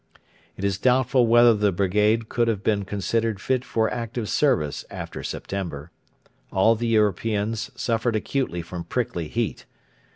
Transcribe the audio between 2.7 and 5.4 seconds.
considered fit for active service after